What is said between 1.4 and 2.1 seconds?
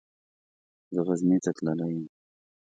ته تللی يم.